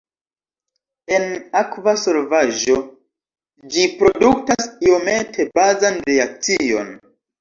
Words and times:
En 1.17 1.25
akva 1.59 1.93
solvaĵo 2.03 2.77
ĝi 3.75 3.85
produktas 4.01 4.73
iomete 4.89 5.47
bazan 5.61 6.01
reakcion. 6.11 6.91